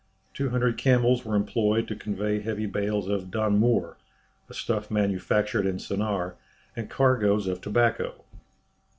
[0.33, 3.97] Two hundred camels were employed to convey heavy bales of "danmour,"
[4.49, 6.33] a stuff manufactured in Sennaar,
[6.75, 8.23] and cargoes of tobacco.